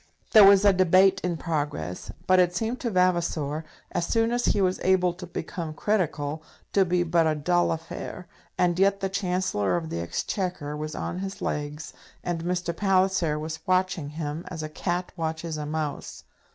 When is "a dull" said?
7.27-7.71